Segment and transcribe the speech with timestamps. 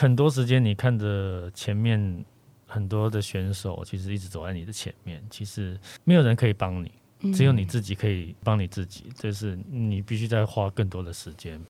[0.00, 2.24] 很多时间你看着前面
[2.66, 6.90] 很多的选手，其实一直走在你的前面，其实没有人可以帮你，
[7.34, 11.60] 只有你自己可以帮你自己，就是你必须再花更多的时间。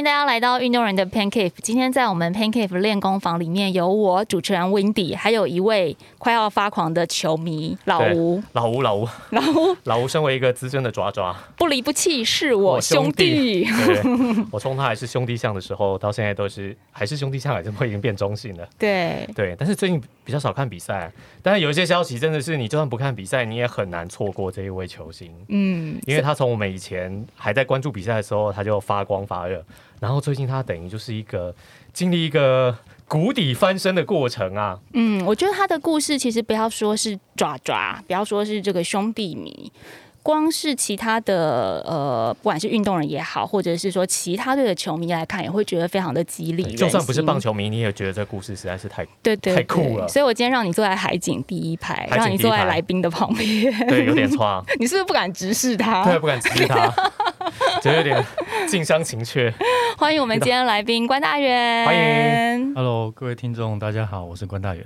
[0.00, 1.52] 迎大家来到运动人的 Pancake。
[1.62, 8.42] 今天在我们 Pancake 练功房里面，有我主持人 Windy，还有一位快要发狂的球迷老吴。
[8.52, 13.64] 老吴，老吴，老吴，老吴， 身为一个资深的爪爪，不离不弃是我兄弟。
[13.64, 14.00] 对，
[14.50, 18.66] 我从他还是兄弟相的时候，到现在都是还是兄弟相，还是会已经变中性了。
[18.78, 25.30] 对对，但是最近比较少看比赛，但是有一些消息真的是，你就算不看比赛，你也很难错过这一位球星。
[25.48, 29.62] 嗯，因为他从我们以前还在关注比赛的时候，他就发光发热。
[30.00, 31.54] 然后最近他等于就是一个
[31.92, 34.78] 经历一个谷底翻身的过程啊。
[34.94, 39.70] 嗯，我觉得他的故事其实不要说是爪爪，不要说是这个兄弟迷。
[40.22, 46.62] 光是其他的呃，不管是运动人也好，或者是说其他队的球迷来看，也会觉得非常的激励。
[46.74, 50.06] 就算不是棒球迷，你也觉得这故事实在是太对对太酷了。
[50.06, 54.62] 所以我今天让你坐在海景第一排，让你坐在来宾的旁边，对，有点差。
[54.78, 56.04] 你是不是不敢直视他？
[56.04, 56.92] 对，不敢直视他，
[57.82, 58.24] 就有点
[58.66, 59.52] 近乡情怯。
[59.96, 64.84] 欢迎我们今天来宾关大元，欢迎，Hello，各位听众，大家好，我是关大元。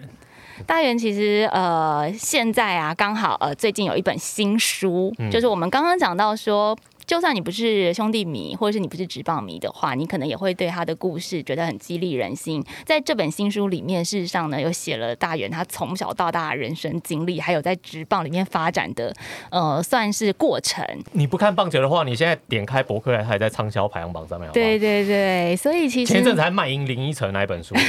[0.66, 6.76] 大元其实呃，现在啊，刚好呃，最近有一本新书，就是我们刚刚讲到说。
[7.06, 12.64] 就算你不是兄弟迷，或者是你不是直棒迷的话，你可能也会对他的故事觉得很激励人心。
[12.84, 19.14] 在这本新书里面，事实上呢，有写了大元他从小到大的人生经历，还有在直棒里面发展的
[19.50, 20.84] 呃，算是过程。
[21.12, 24.50] 你不看棒球的话，你现在点开博客来，还在畅销排行榜上面。
[24.52, 27.80] 对对对，所以其实前阵子还卖赢林依晨那本 书，你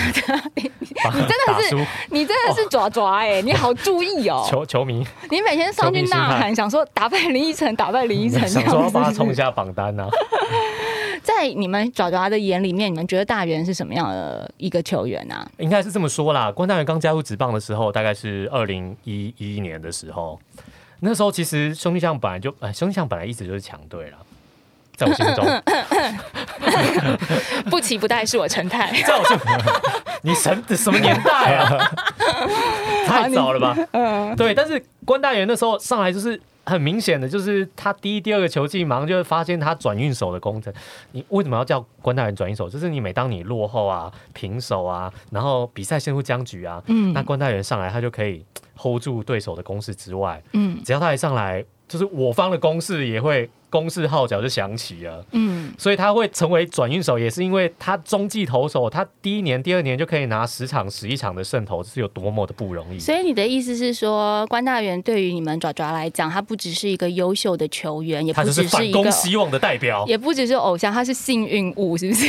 [1.21, 9.04] 真的是你真的是爪爪哎，你好注意哦， 球球迷，你每天上去呐喊，想说打败林依晨，打败林依晨这样子。
[9.11, 10.07] 冲一下榜单呢？
[11.23, 15.45] 在你们爪爪的眼里面，你们觉得大元是什么样的一个球员呢？
[15.57, 16.51] 应该是这么说啦。
[16.51, 20.39] 关大元刚加入职棒的时候，大概是二零一一年的时候。
[20.99, 24.17] 那时候其实兄弟象本来就，哎，兄弟象本来一直就是强队了，
[24.95, 25.45] 在我心中。
[27.71, 28.91] 不期不待是我陈太。
[29.01, 29.37] 在我心，
[30.21, 31.91] 你神什么年代啊？
[33.07, 33.75] 太早了吧？
[33.93, 34.53] 嗯，对。
[34.53, 36.39] 但是关大元那时候上来就是。
[36.65, 40.73] 很明显的就是他第一、第二个球季，马上就会发现他转运手的功程。
[41.11, 42.69] 你为什么要叫关大人转运手？
[42.69, 48.45] 就是你每当你落后啊、平手啊，然后比赛陷入僵局啊，嗯，那关大人上来，他就可以
[48.75, 53.49] hold 住对手的攻势之外，嗯，只要他一上来，就是我方的攻势也会。
[53.75, 62.97] 攻势号角就响起了，嗯，所以他会成为转运手，也是因为他中继投手，他第一年、第二年就可以拿十场、十一场的胜投，是有多么的不容易。
[62.97, 72.25] 所以你的意思是说，关大元对于你们爪爪来讲，他不只是一个优秀的球员，也不只是反攻希望的代表，也不只是偶像，他是幸运物，是不是？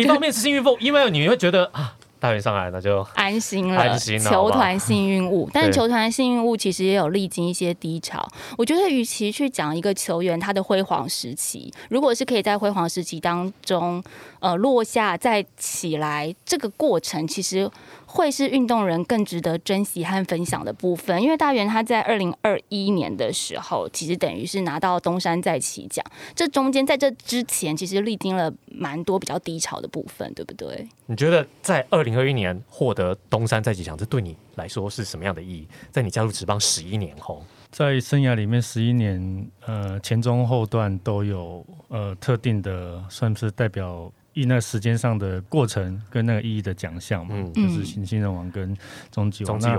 [0.00, 1.95] 一方面是幸运物，因为你会觉得啊。
[2.18, 4.30] 大运上来那就安心了，安心了。
[4.30, 8.26] 球团幸运物，但是球团幸运物其实也有历经一些低潮。
[8.56, 14.02] 我觉得，与其去讲一个球员他的辉煌时期，如果是可以在辉煌时期当中，
[14.40, 17.70] 呃，落下再起来，这个过程其实。
[18.06, 26.04] 会是运动人更值得珍惜和分享的部分，因为大元他在二零二一年的时候，其实等于是拿到东山再起奖。
[26.34, 30.88] 这中间在这之前，其实历经了蛮多比较低潮的部分，对不对？
[31.06, 35.68] 你觉得在二零二一年获得东山再起奖，这对你来说是什么样的意义？
[35.90, 44.10] 在你加入职棒十一年后，在生涯里面十一年，呃，前中后段都有呃特定的，算是代表。
[44.36, 48.76] 以那时间上的过程跟那个意义的奖项嘛，就是新新人王跟
[49.10, 49.58] 终极王。
[49.58, 49.78] 那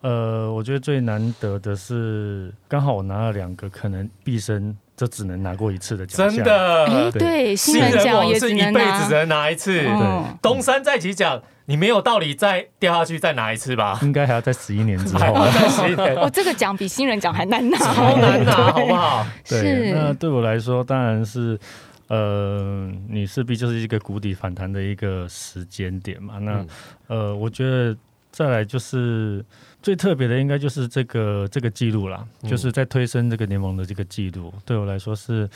[0.00, 6.44] 呃，我觉得最难得的是，刚好我拿了两个，可能毕生就只能拿过一次的奖项。
[6.44, 9.72] 真的，对，新人奖也是一辈子只能拿一次。
[9.80, 9.88] 对，
[10.42, 14.00] 东山再起奖，你没有道理再掉下去再拿一次吧？
[14.02, 15.20] 应该还要在十一年之 后。
[15.54, 19.24] 再十一 年，哦，这个奖比新人奖还难拿，超难拿，好不好？
[19.48, 21.56] 对，那对我来说，当然是。
[22.08, 26.38] 呃，你势必就是一个谷底反弹的一个时间点嘛。
[26.38, 26.66] 那
[27.06, 27.96] 呃，我觉得
[28.30, 29.42] 再来就是
[29.80, 35.48] 最特别的，应该就是这个这个记录啦，就是在推升这个联盟的这个记录，对我来说是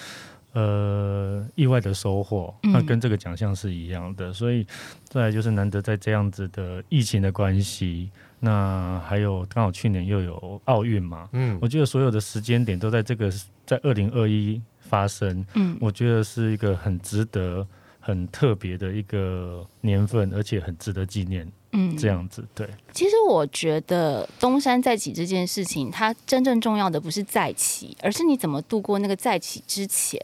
[0.55, 2.55] 呃意外的收获。
[2.63, 4.67] 那跟这个奖项是一样的，所以
[5.05, 8.11] 再来就是难得在这样子的疫情的关系，
[8.41, 13.31] 那还有刚好去年又有奥运嘛，嗯，我觉得所有的时间点都在这个
[13.67, 14.59] 在二零二一。
[14.89, 17.67] 发生，嗯，我觉得是一个很值得、
[18.01, 22.67] 很特别的一个年份，而且很值得纪念嗯，这样子对。
[22.93, 30.19] 其实我觉得东山再起这件事情，它真正重要的不是再起，而是你怎么度过那个再起之前。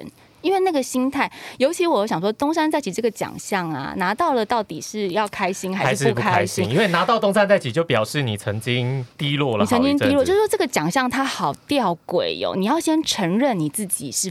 [0.45, 6.69] 因为那个心态，尤其我想说，东山再起这个奖项啊，拿到了到底是要开心还是不开心？
[6.69, 9.65] 因为拿到东山再起，就表示你曾经低落了。
[9.65, 12.55] 你曾经低落，就是说这个奖项它好吊诡哟。
[12.55, 14.31] 你要先承认你自己是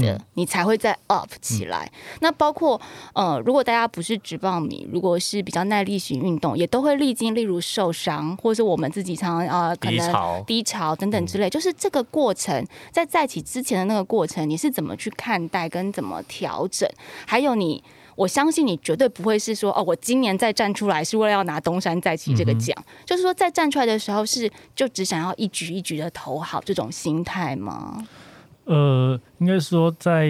[0.00, 1.90] 的，你才会再 up 起来。
[2.20, 2.80] 那包括
[3.14, 11.50] 呃，如果大家不是直棒迷，如果是比较耐力型运动，也都会历经例如受伤，或者是我们自己常常呃可能、低潮等等之类。
[11.50, 15.47] 就是这个过程，在再起之前的那个过程，你是怎么去看？
[15.48, 16.88] 待跟怎么调整，
[17.26, 17.82] 还有你，
[18.14, 28.06] 我相信你绝对不会是说哦，我今年再站出来是为了要拿东山再起这个奖，就是说在站出来的时候是就只想要一局一局的投好这种心态吗？
[28.64, 30.28] 呃，应该说，在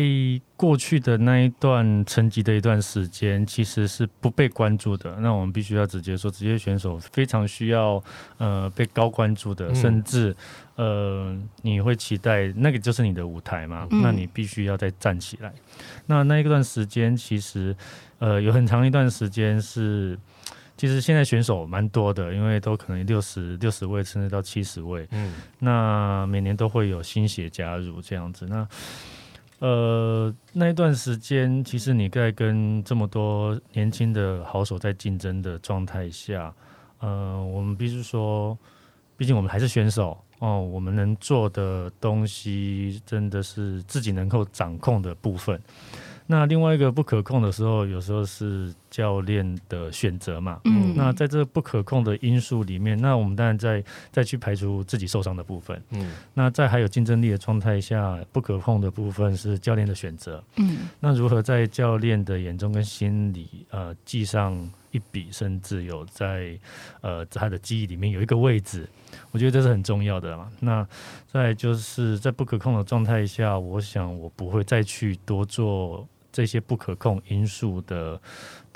[0.55, 5.17] 过去的那一段成绩的一段时间，其实是不被关注的。
[5.17, 8.01] 那我们必须要直接说，职业选手非常需要
[8.37, 10.37] 呃被高关注的，甚至
[10.79, 13.87] 呃你会期待那个就是你的舞台嘛？
[13.91, 15.53] 那你必须要再站起来。
[16.07, 17.77] 那那一段时间，其实
[18.19, 20.19] 呃有很长一段时间是。
[20.81, 25.05] 其实现在选手蛮多的，因为都可能六十六十位甚至到七十位。
[25.11, 28.47] 嗯，那每年都会有新血加入这样子。
[28.47, 28.69] 那
[29.59, 36.55] 呃那一段时间，其实你在跟这么多年轻的好手在竞争的状态下，
[37.01, 38.57] 呃，我们必须说，
[39.17, 45.61] 毕竟我们还是选手哦，我们能做的东西真的是自己能够掌控的部分。
[46.27, 50.61] 那另外一个不可控的时候，有时候是教练的选择嘛。
[50.65, 50.95] 嗯。
[50.97, 55.83] 那在这不可控的因素里面，那我们当然再再去排除自己受伤的部分。
[55.91, 56.13] 嗯。
[56.35, 60.43] 那在还有竞争力的状态下，不可控的部分是教练的选择。
[60.57, 60.89] 嗯。
[61.01, 64.57] 那如何在教练的眼中跟心里，呃，记上
[64.91, 66.59] 一笔，甚至有在
[67.01, 68.89] 呃他的记忆里面有一个位置，
[69.31, 70.51] 我觉得这是很重要的嘛。
[70.61, 70.87] 那
[71.27, 76.07] 再就是在不可控的状态下，我想我不会再去多做。
[76.31, 78.21] 这些不可控因素的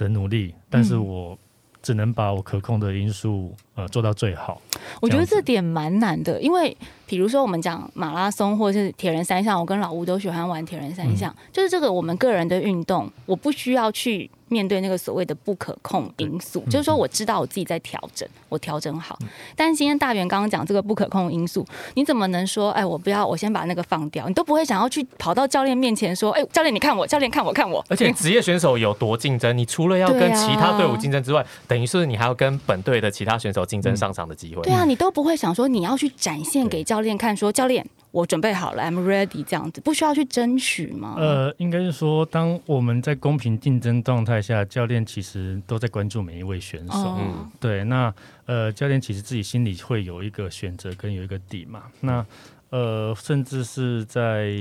[0.02, 1.38] 的努力，但是我
[1.81, 4.60] 只能把我可控的因素呃做到最好。
[5.00, 6.76] 我觉得这点蛮难的，因为
[7.12, 14.31] 比如说我们讲马拉松或者是铁人三项，我跟老吴都喜欢玩铁人三项，就是这个我们个人的运动，我不需要去。
[14.49, 19.19] 面对那个所谓的不可控因素，就是说我知道我自己在调整，我调整好。
[19.56, 22.70] 但是今天大元刚刚讲这个不可控因素，你怎么能说？
[22.73, 24.29] 哎，我不要，我先把那个放掉。
[24.29, 29.56] 你都不会想要去跑到教练面前说：“哎，教练你看我，教练看我，看我。”而且 职业选手有多竞争？
[29.56, 34.61] 你除了要跟其他队伍竞争之外，等于是你还要跟本队的其他选手竞争上场的机会。
[34.61, 37.84] 对啊，你都不会想说你要去展现给教练看，说教练。
[38.10, 41.14] 我准备好了，I'm ready，这样子不需要去争取吗？
[41.16, 47.16] 呃，应该是说，当我们在公平竞争状态下，教练其实都在关注每一位选手。
[47.19, 48.14] 嗯，对，那
[48.44, 51.84] 呃，教练其实自己心里会有一个选择跟有一个底嘛。
[52.00, 52.26] 那
[52.69, 54.52] 呃，甚至是在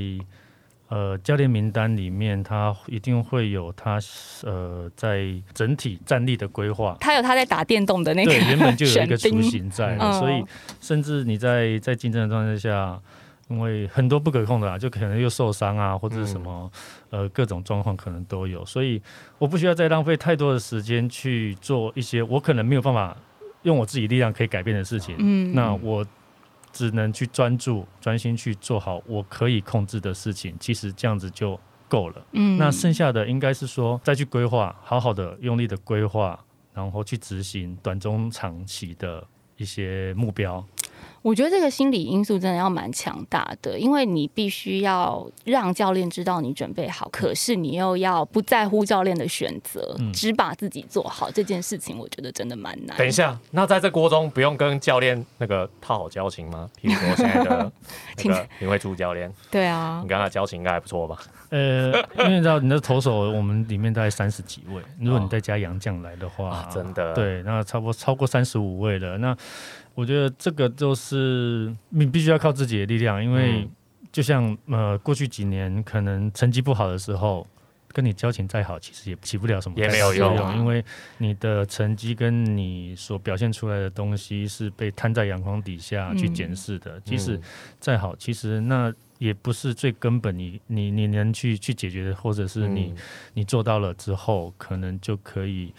[0.92, 3.98] 呃教练名单里面，他一定会有他
[4.44, 6.96] 呃在整体战力的规划。
[7.00, 10.46] 他有他在打电动的那个，对，原本就有一个 雏形在，所以
[10.80, 13.00] 甚至你在在竞争的状态下。
[13.50, 16.72] 因为很多不可控的啊，就可能又受伤啊，或者是什么，
[17.10, 19.02] 呃，各种状况可能都有，所以
[19.38, 23.14] 我不需要再浪费太多的时间去做一些我可能没有办法
[23.64, 25.18] 用我自己力量可以改变的事情。
[25.20, 26.06] 嗯，那我
[26.72, 30.56] 只能去专注、专心去做好我可以控制的事情。
[30.60, 32.26] 其实这样子就够了。
[32.32, 36.40] 嗯，那剩下的应该是说再去规划，好好的用力的规划，
[36.74, 39.26] 然后去执行短中长期的
[39.58, 40.66] 一些目标。
[41.22, 52.98] 我觉得这个心理因素真的要蛮强大的，因为你必须要让教练知道你准备好，可是你又要不在乎教练的选择，只把自己做好这件事情，我觉得真的蛮难。
[52.98, 56.70] 等一下，那在这锅中不用跟教练那个套好交情吗？
[56.82, 57.72] 譬如说现在的
[58.24, 61.20] 那个林慧珠教练，对啊，你跟他交情应该还不错吧？
[61.50, 69.38] 呃，因为你知道你的投手，我们里面大概三十几位，如果你再加杨将来的话，真的对，那差不多超过三十五位了，那。
[69.94, 73.68] 我觉得这个就是你必须要靠自己的力量，因为
[74.12, 77.46] 就像呃过去几年可能成绩不好的时候，
[77.90, 80.84] 跟你交情再好，其实也起不了什么也没有用，因为
[81.18, 87.40] 你的成绩跟你所表现出来的东西是被摊在阳光底下去检视的，即使
[87.80, 92.94] 再好，其实那也不是最根本，你你你能去去解决的，或者是你
[93.34, 95.74] 你做到了之后，可能就可以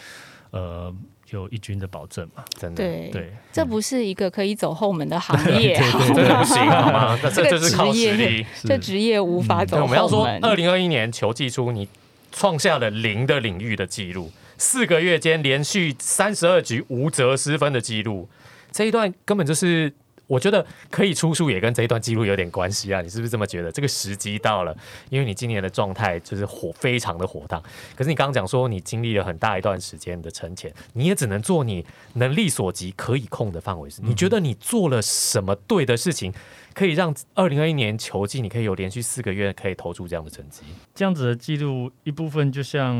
[0.50, 0.94] 呃。
[1.32, 2.44] 有一军的保证嘛？
[2.58, 5.74] 真的对对，这不是一个可以走后门的行业，
[6.14, 7.18] 真的不行好吗？
[7.34, 9.88] 这这是靠实力，这职业无法走后门。
[9.88, 11.88] 我们要说，二零二一年球季初你
[12.30, 18.28] 创下了零的领域的记录，四个月间连续三十二局无责失分的记录，
[18.70, 19.92] 这一段根本就是。
[20.26, 23.70] 我觉得可以出书也跟这一段记录有点关系啊，你是不是这么觉得？
[23.70, 24.74] 这个时机到了，
[25.10, 27.62] 因为你今年的状态就是火非常的火烫。
[27.94, 33.90] 可是你刚刚讲说你经历了很大一段时间的沉潜，你也只能做你能力所及可以控的范围。
[33.98, 36.32] 你觉得你做了什么对的事情，
[36.72, 40.62] 可以让二零二一年球季你可以有连续四个月可以投出这样的成绩？
[40.94, 42.94] 这样子的记录一部分就像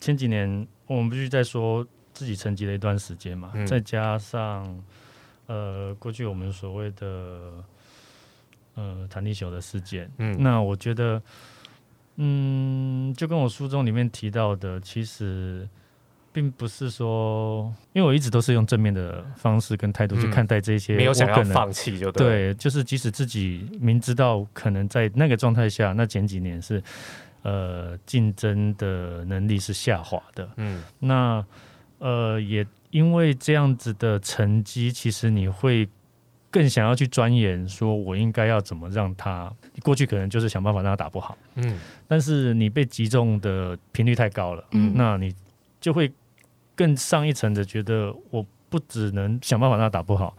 [0.00, 4.82] 前几年我们必须在说自己沉寂了一段时间嘛，再加上。
[5.50, 7.52] 呃，过去我们所谓的
[8.76, 11.20] 呃弹力球的事件，嗯，那我觉得，
[12.14, 15.68] 嗯，就跟我书中里面提到的，其实
[16.32, 26.80] 并不是说，因为我一直都是用正面的方式跟态度去看待这些，没有想要放弃就对，就是即使自己明知道可能在那个状态下，那前几年是
[27.42, 31.44] 呃竞争的能力是下滑的，嗯，那
[31.98, 32.64] 呃也。
[32.90, 35.88] 因为这样子的成绩，其实你会
[36.50, 41.78] 更想要去钻研，说我应该要怎么让他过去可能就是想办法让他打不好，嗯，
[42.08, 45.34] 但是你被击中的频率太高了，嗯，那你
[45.80, 46.12] 就会
[46.74, 50.36] 更上一层的觉得，我不只能想办法让他打不好。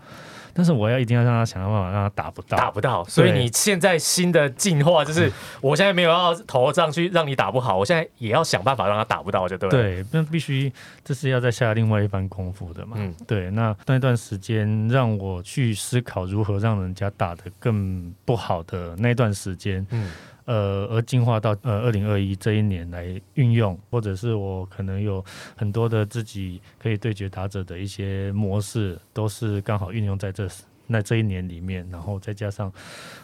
[0.53, 3.03] 但是我要一定要让他想办法让他打不到，打不到。
[3.05, 5.31] 所以你现在新的进化就是，
[5.61, 9.69] 我现在没有要投上去让你打不好，我现在也要想办法让他打不到，就对。
[9.69, 10.71] 对，那必须
[11.03, 12.97] 这是要再下另外一番功夫的嘛。
[12.97, 13.49] 嗯，对。
[13.51, 20.11] 那那段时间让我去思考如何让人家打得更不好的那段时间，嗯。
[20.45, 25.23] 呃，而进化到呃二零二一这一年来运用，或者是我可能有
[25.55, 30.47] 很多的自己可以对决打者的一些模式，都是刚好运用在这
[30.87, 32.71] 那这一年里面，然后再加上。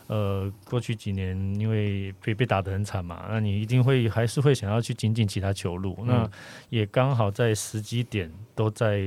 [0.08, 6.26] 呃，过去几年因为被被打得很惨嘛，那你一定会还是会想要去精进其他球路，那
[6.70, 9.02] 也刚好在时机点都在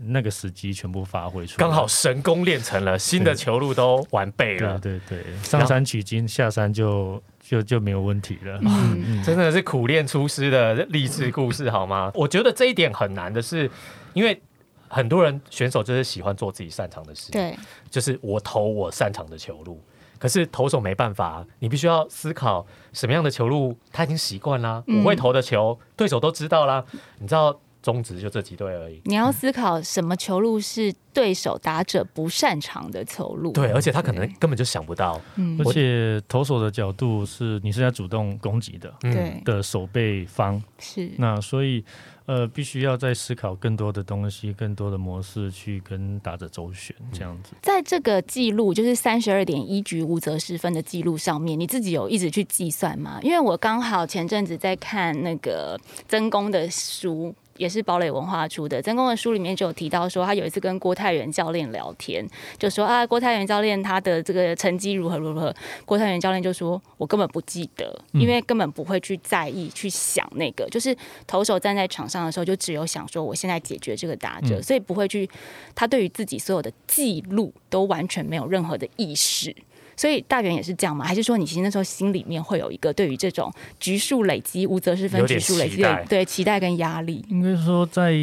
[0.00, 12.08] 那个时机全部发挥出来，刚好神功练成了，新的球路都完备了，对对对，上山取经，下山就就就没有问题了，嗯，真的是苦练出师的励志故事好吗？
[12.14, 13.68] 我觉得这一点很难的是，
[14.12, 14.40] 因为
[14.86, 17.58] 很多人选手就是喜欢做自己擅长的事，对，
[17.90, 19.82] 就是我投我擅长的球路。
[20.16, 26.84] 可是投手没办法，你必须要思考什么样的球路他已经习惯啦，我会投的球，对手都知道啦。
[27.18, 29.00] 你知道中职就这几队而已。
[29.04, 33.52] 你要思考什么球路是对手打者不擅长的球路。
[33.52, 35.20] 对，而且他可能根本就想不到。
[35.36, 41.84] 嗯，而且投手的角度是你是在主动攻击的，对的守备方是那所以。
[42.26, 47.54] 呃，必须要再思考更多的东西，更多的模式去跟打者周旋，这样子。
[47.60, 53.18] 在这个记录，就是三十二点一局无责失分的记录上面，你自己有一直去计算吗？
[53.22, 57.34] 因为我刚好前阵子在看那个曾公的书。
[57.56, 62.26] 也是堡垒文化出的，曾公的书里面就有提到说，他有一次跟郭泰元教练聊天，
[62.58, 65.54] 就说啊，郭泰元教练他的这个成绩如何如何。
[65.84, 75.28] 郭泰元教练就说，我根本不记得，因为根本不会去在意去想那个，就是投手站在场上的时候，就只有想说我现在解决这个打者，所以不会去，
[75.74, 79.54] 他对于自己所有的记录都完全没有任何的意识。
[80.00, 81.04] 所以大元也是这样吗？
[81.04, 87.22] 还是说你其实那时候心里面会有一个对于这种局数累积、无责是分局数累积的对期待跟压力？
[87.28, 88.16] 应该说，在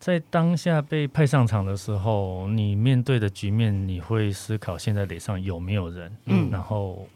[0.00, 7.06] 在当下被派上场的时候，你面对的局面，你会思考现在垒上有没有人，嗯，然后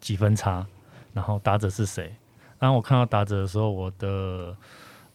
[0.00, 0.66] 几分差，
[1.14, 2.14] 然后打者是谁？
[2.58, 4.54] 当我看到打者的时候，我的。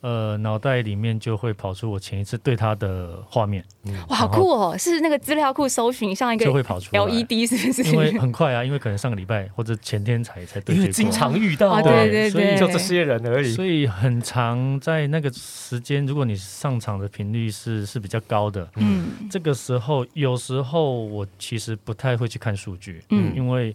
[0.03, 3.63] 呃，脑袋里面就会跑出我前一次对他的画面。
[4.09, 4.77] 哇，好酷哦！
[4.77, 7.83] 是那个资料库搜寻像一个就会跑出 LED，是不是？
[7.83, 10.75] 因为很快啊，因为可能上个礼拜或者前天才才对。
[10.75, 13.53] 因为经常遇到，对对对，就这些人而已。
[13.53, 23.73] 所以很长在那个时间，如果你上场的频率是是比较高的，嗯，这个时候有时候我其实不太会去看数据，嗯，因为。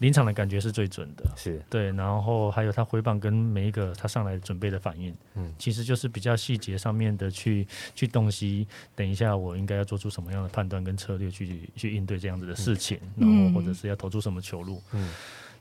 [0.00, 15.12] 临场的感觉是最准的，是对，然后还有他回棒跟每一个他上来准备的反应，嗯，其实就是比较细节上面的去去洞悉，等一下我应该要做出什么样的判断跟策略去去应对这样子的事情，然后或者是要投出什么球路，嗯，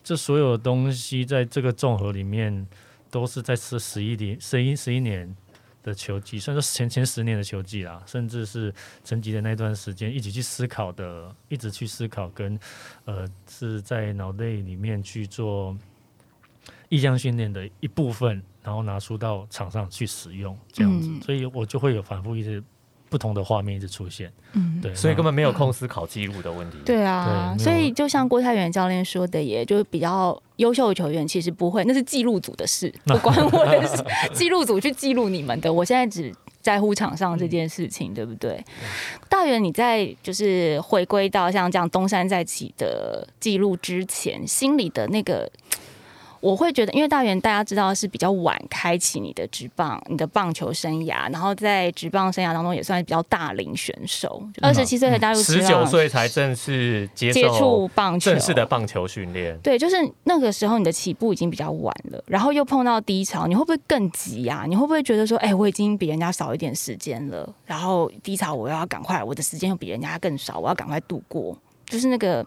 [0.03, 2.67] 这所有东西在这个综合里面
[3.09, 5.35] 都是在这十一年十一十一年。
[5.81, 8.71] 的球技，算是前前十年的球技啦，甚至是
[9.05, 12.59] 成绩的那段时间，一起去思考的，一直去思考，跟
[13.05, 15.75] 呃是在脑袋里面去做
[16.89, 22.63] 意向训练的一部分，然后拿出到场上去使用，这样子，所以我就会有反复一直
[23.09, 24.31] 不同的画面一直出现。
[24.53, 26.77] 嗯，对，所以根本没有空思考记录的问题。
[26.85, 34.03] 对啊，所以就像郭泰元教练说的，也就比较优秀的球员，其实不会，那是记录组的事， 不关我的事。
[34.35, 38.63] 记录组去记录你们的，我现在只在乎场上这件事情，对不对？
[39.27, 45.51] 大元，你在就是回归到像这样东山再起的记录之前，心里的那个。
[46.41, 59.57] 我会觉得，因为大元大家知道是比较晚开启你的职棒、你的棒球生涯，然后在职棒生涯当中也算是比较大龄选手，二十七岁才加入，十九岁才正式接触棒球，正式的棒球训练。
[59.59, 64.65] 对，就是那个时候你的起步已经比较晚了，然后又碰到低潮，你会不会更急呀？
[64.67, 72.45] 你会不会觉得说，哎，我已经比人家少一点时间了，然后低潮我要赶快，我的时间又比人家更少，我要赶快度过，就是那个。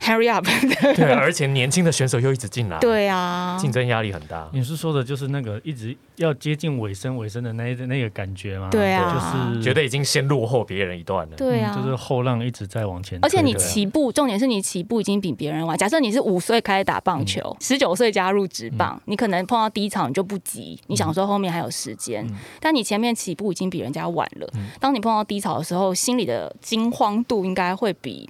[0.00, 0.44] Hurry up！
[0.94, 4.50] 对，而且年轻的选手又一直进来，对啊，竞争压力很大。
[4.52, 8.68] 你是说的就是那个一直要接近尾声、尾声的那那个感觉吗？
[8.70, 9.14] 对啊，
[9.54, 11.36] 就是觉得已经先落后别人一段了。
[11.36, 13.18] 对啊，就是后浪一直在往前。
[13.22, 15.78] 而且你起步，重点是你起步已经比别人晚。
[15.78, 22.26] 假设你是五岁开始打棒球，十九岁加入职棒，你可能碰到低潮你就不急，你想说后面还有时间。
[22.60, 24.46] 但你前面起步已经比人家晚了，
[24.78, 28.28] 当你碰到低潮的时候，心里的惊慌度应该会比。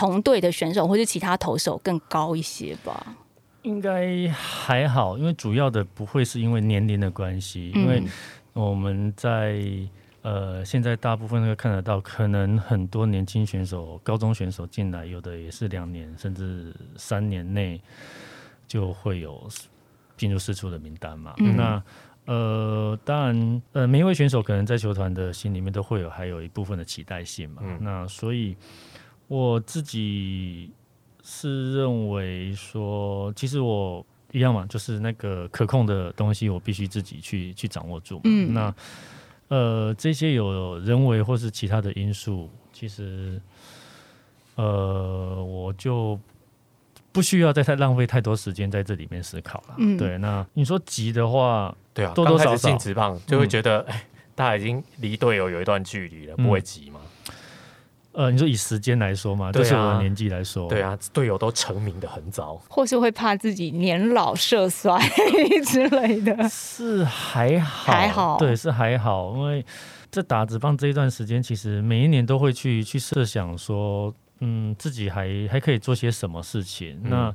[0.00, 3.14] 同队的选手或者其他投手更高一些吧？
[3.60, 8.02] 应该还好，因为主要的不会是因为年龄的关系，因为
[8.54, 9.62] 我们在
[10.22, 17.78] 呃现在大部分都看得到，可能很多年轻选手、高中选手进来，有的也是两年甚至三年内
[18.66, 19.46] 就会有
[20.16, 21.34] 进入四出的名单嘛。
[21.36, 21.82] 那
[22.24, 27.60] 呃，当然呃，每一位选手可能在球团的心里面都会有还有一部分的期待性嘛。
[27.78, 28.56] 那所以。
[29.30, 30.72] 我自己
[31.22, 38.20] 是认为说，其实我一样嘛，就是那个可控的东西，我必须自己去去掌握住。
[38.24, 38.74] 嗯，那
[39.46, 43.40] 呃，这些有人为或是其他的因素，其实
[44.56, 46.18] 呃，我就
[47.12, 49.76] 不需要再太浪费太多时间在这里面思考了。
[49.78, 50.18] 嗯，对。
[50.18, 56.98] 那你说急的话，对啊，多多少少性直棒就会觉得，哎，大家已经离队友有一段距离了，不会急吗？
[58.12, 64.98] 呃，你说以时间来说嘛，就是我的年纪来说，对啊，队友都成名的很早，或是会怕自己年老色衰
[65.64, 69.64] 之类的，是还好，还好，对，是还好，因为
[70.10, 77.00] 在打职棒这一段时间，其实每一年都会去去设想说，嗯，自己还还可以做些什么事情。
[77.04, 77.32] 那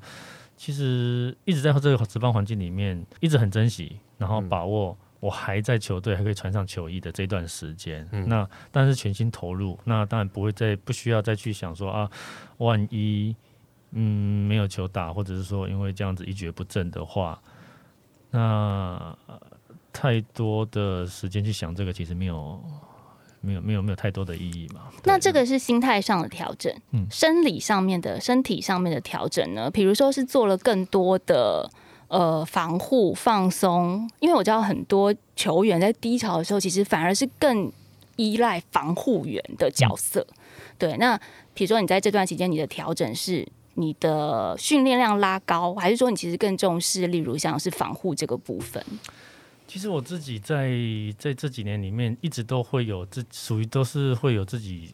[0.58, 4.98] 其实一直在这个职棒环境里面，一直很珍惜，然后把握。
[5.26, 12.08] 我还在球队，还可以穿上球衣的这段时间，那但是全心投入，那当然不会再不需要再去想说啊，
[12.58, 13.36] 万一
[13.94, 17.42] 嗯没有球打，或者是说因为这样子一蹶不振的话，
[18.30, 19.18] 那
[19.92, 22.64] 太多的时间去想这个，其实没有
[23.42, 24.92] 没有没有没有太多的意义嘛。
[25.06, 29.72] 那这个是心态上的调整，嗯，生理上面的身体上面的调整呢？
[29.72, 31.68] 比如说是做了更多的。
[32.08, 37.72] 呃，防护放松，因为我知道很多球员在低潮的时候，其实反而是更
[38.16, 40.26] 依赖防护员的角色。
[40.78, 41.20] 对，那
[41.56, 48.84] 比如说你在这段期间，你的调整是你的训练量拉高，还是说你其实更重视，例如像是防护这个部分？
[49.68, 50.70] 其实我自己在
[51.18, 54.94] 在这几年里面，一直都会有自属于都是会有自己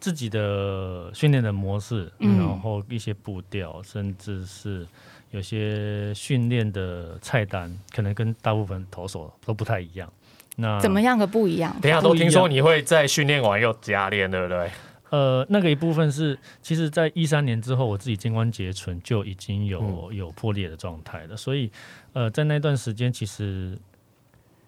[0.00, 4.84] 自己的训练的模式，然后一些步调，甚至是。
[5.32, 10.10] 有些训练的菜单可能跟大部分投手都不太一样。
[10.56, 11.74] 那怎么样个不一样？
[11.82, 14.70] 等下都听说你会在训练完又加练，对不对？
[15.08, 21.70] 呃，那个一部分是，其实在一三年之后，我自己肩关节唇就已经有有破裂的状态了，所以
[22.14, 23.78] 呃，在那段时间其实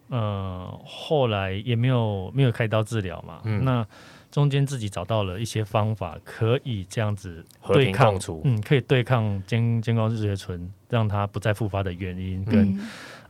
[0.09, 3.41] 呃后来也没有没有开刀治疗嘛。
[3.63, 3.87] 那
[4.35, 12.77] 中间自己找到了一些方法，可以这样子对抗，嗯，可以对抗肩肩高日结醇，让它不再复发的原因跟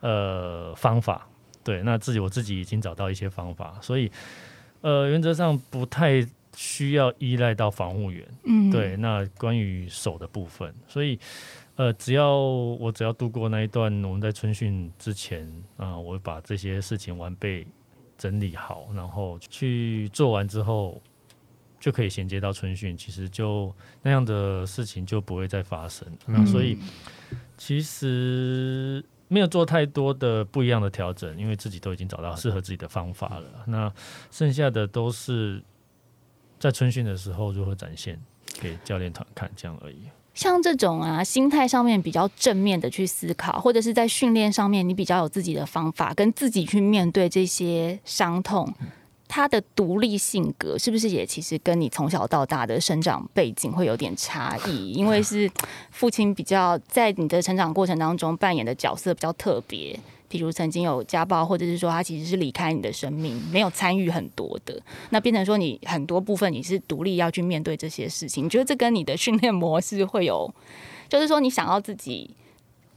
[0.00, 1.28] 呃方法。
[1.62, 4.10] 对，那自己我自己已经找到一些方法，所以
[4.80, 8.26] 呃原则上不太需要依赖到防护员。
[8.46, 8.96] 嗯，对。
[8.96, 11.20] 那关于手的部分，所以
[11.76, 17.66] 呃只要我只要度过那一段，我们在春训之前啊，我把这些事情完备。
[18.24, 20.98] 整理好，然后去做完之后，
[21.78, 22.96] 就可以衔接到春训。
[22.96, 26.08] 其实就那样的事情就不会再发生。
[26.24, 26.78] 那所以
[27.58, 33.62] 其实没有做太多的不一样的调整，因为自己都已经找到适合自己的方法了。
[33.66, 33.92] 那
[34.30, 35.62] 剩下的都是
[36.58, 38.18] 在春训的时候如何展现
[38.58, 40.08] 给教练团看，这样而已。
[40.34, 48.74] 像这种啊，心态上面比较正面的去思考，或者是在训练上面你比较有自己的方法，跟自己去面对这些伤痛，
[49.28, 54.90] 他的独立性格是不是也其实跟你从小到大的生长背景会有点差异？
[54.90, 55.50] 因为是
[55.90, 59.98] 父亲比较在你的成长过程当中扮演的角色比较特别，
[60.34, 64.76] 比如曾经有家暴，或者是说他其实是离开你的生命，没有参与很多的，
[65.10, 68.46] 那变成说你很多部分你是独立要去面对这些事情。
[68.46, 70.52] 你觉得这跟你的训练模式会有，
[71.08, 72.34] 就是说你想要自己。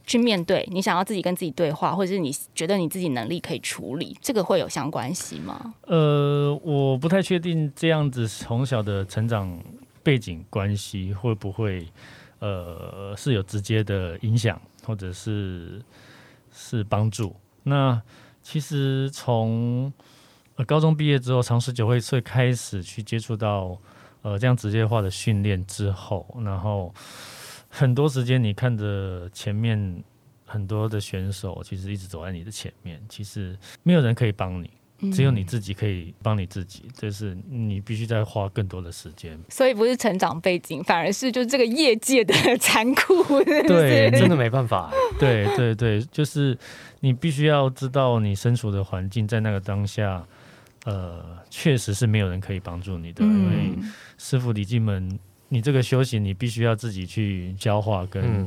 [0.08, 5.74] 去面对你想要自己跟自己对话，或者是你觉得你自己能力可以处理，这个会有相关系吗？
[5.82, 9.62] 呃，我不太确定这样子从小的成长
[10.02, 11.86] 背景关系会不会
[12.38, 15.78] 呃是有直接的影响，或者是
[16.52, 17.36] 是帮助。
[17.62, 18.00] 那
[18.42, 19.92] 其实从
[20.66, 23.78] 高中毕业之后，长十九会最开始去接触到
[24.22, 26.94] 呃这样职业化的训练之后，然后。
[27.70, 30.02] 很多时间，你看着前面
[30.46, 34.70] 很多的选手，其实一直走在你的前面，其实没有人可以帮你，
[35.12, 39.38] 只有你自己可以帮你自己，就是你必须再花更多的时间。
[39.48, 43.22] 所以不是成长背景，反而是就这个业界的残酷。
[43.44, 44.92] 对，真的 没办法。
[45.18, 46.56] 对对对，就是
[47.00, 50.24] 你必须要知道你身处的环境，在那个当下，
[50.84, 53.78] 呃，确实是没有人可以帮助你的，因为
[54.18, 55.18] 师傅李进门。
[55.50, 58.46] 你这个修行，你必须要自己去消化，跟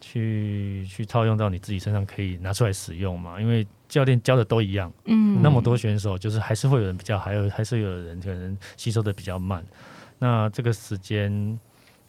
[0.00, 3.40] 去去套用到你自己身上，可以拿出来使用嘛？
[3.40, 9.64] 因为教练教的都一样，嗯，那么多选手，就是还是会有人比较，还有还是有人可能吸收的比较慢。
[10.18, 11.58] 那这个时间，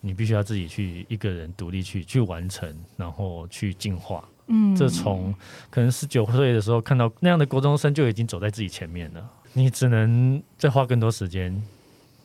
[0.02, 4.28] 你必须要自己去一个人独立去去完成，然后去进化。
[4.48, 5.34] 嗯，这从
[5.70, 11.62] 可能十九岁的时候看到那样的国中生就已经走在自己前面了，你只能再花更多时间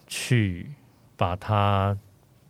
[0.06, 0.66] 去。
[1.14, 1.96] 把它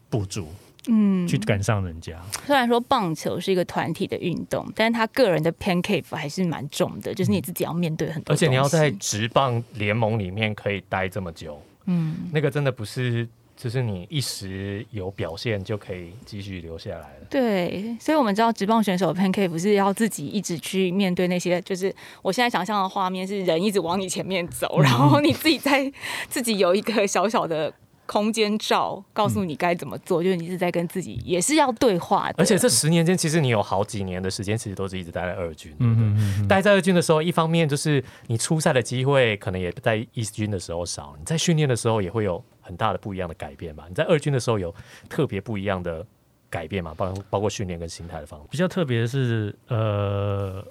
[0.08, 0.48] 补足，
[0.88, 2.20] 嗯，去赶上人家。
[2.46, 8.32] 虽然说棒球是一个团体的运动，但是他个人的 pancake 还是蛮重的，就是你自己要面对很多。
[8.32, 13.28] 而且你要在职棒联盟里面可以待这么久，嗯，那个真的不是。
[13.54, 17.26] 就是你一时有表现就可以继续留下来了。
[17.30, 25.92] 对，所以我们知道职棒选手 pancake 不是要自己一直去面对那些，就是我现在想象的画面是人一直往你前面走，然后你自己在
[26.28, 27.72] 自己有一个小小的。
[28.04, 32.34] 空间照告诉你该怎么做，就是你是在跟自己也是要对话的。
[32.36, 35.74] 而且这十年间，其实你有好几年的时间，其实都是一直待在二军。
[35.78, 36.48] 嗯嗯嗯。
[36.48, 43.86] 待在二军的时候，一方面就是你出赛的机会可能也在一军的时候少，你在训练的时候也会有很大的不一样的改变吧？
[43.88, 44.74] 你在二军的时候有
[45.08, 46.04] 特别不一样的
[46.50, 46.92] 改变嘛？
[46.94, 48.48] 包包括训练跟心态的方面。
[48.50, 50.62] 比较特别的是，呃，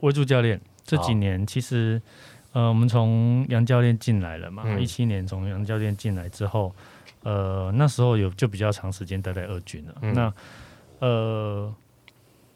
[0.00, 2.00] 威助教练这几年其实。
[2.52, 4.76] 呃，我们从杨教练进来了嘛？
[4.76, 6.74] 一七年从杨教练进来之后，
[7.22, 9.94] 呃，那时候有就比较长时间待在二军了。
[10.00, 10.34] 那
[10.98, 11.72] 呃，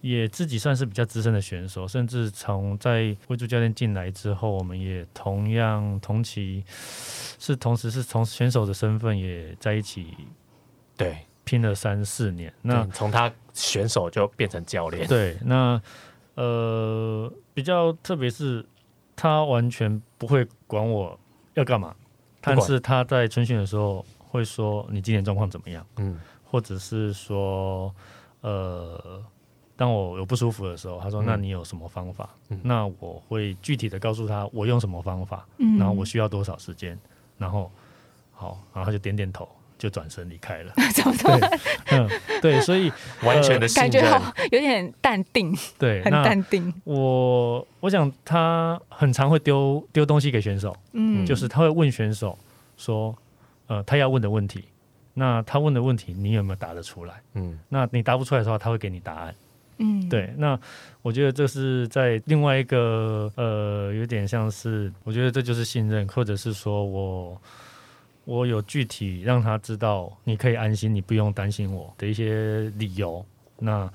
[0.01, 6.65] 也自己算是比较资深的选手，甚至从在魏助教练进来之后，我们也同样同期
[7.39, 10.09] 是同时是从选手的身份也在一起，
[10.97, 12.53] 对，拼了三四年。
[12.63, 15.81] 那从他选手就变成教练，对，那
[16.35, 18.67] 呃，比较特别是。
[19.17, 21.19] 他完全不会管我
[21.55, 21.95] 要干嘛，
[22.41, 27.95] 但是他在春训的时候会说你今年状况怎么样，嗯，或者是说，
[28.41, 29.23] 呃，
[29.77, 32.29] 当我有不舒服的时候，他说那你有什么方法？
[32.63, 35.47] 那我会具体的告诉他我用什么方法，
[35.79, 36.99] 然后我需要多少时间，
[37.39, 37.71] 然后
[38.33, 39.49] 好，然后他就点点头。
[39.85, 41.31] 就转身离开了， 怎么说？
[41.91, 42.09] 嗯，
[42.41, 42.91] 对，所以
[43.23, 46.73] 完全的感觉好，有点淡定，对， 很淡定。
[46.85, 52.39] 我我想他很常会丢丢东西给选手，嗯，就是他会问选手
[52.79, 53.15] 说，
[53.67, 54.65] 呃，他要问的问题，
[55.13, 57.21] 那他问的问题你有没有答得出来？
[57.35, 59.35] 嗯，那你答不出来的话，他会给你答案，
[59.77, 60.33] 嗯，对。
[60.39, 60.59] 那
[61.03, 67.39] 我觉得这是在另外一个呃，有点像是，我觉得这就是信任，或者是说我。
[68.25, 73.25] 我有具体让他知道，你可以安心，你不用担心我的一些理由。
[73.59, 73.91] 那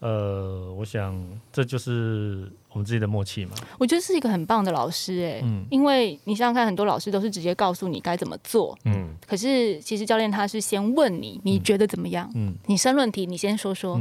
[0.00, 1.20] 呃，我想
[1.52, 3.52] 这就是我们自己的默契嘛。
[3.78, 12.30] 我觉得是一个很棒的老师，哎，嗯，因为你想想看，很多老师都是直接告诉你该怎么做，嗯，可是其实教练他是先问你，你觉得怎么样？
[12.34, 14.00] 嗯，你申论题，你先说说。